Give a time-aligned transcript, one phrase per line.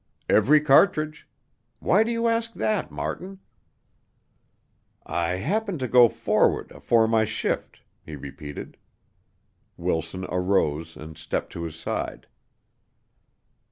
[0.27, 1.29] "Every cartridge.
[1.77, 3.37] Why do you ask that, Martin?"
[5.05, 8.77] "I happened to go for'ard afore my shift," he repeated.
[9.77, 12.25] Wilson arose and stepped to his side.